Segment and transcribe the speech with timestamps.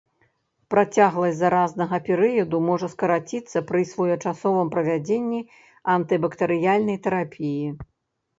[0.73, 5.41] Працягласць заразнага перыяду можа скараціцца пры своечасовым правядзенні
[5.99, 7.63] антыбактэрыяльнай тэрапіі.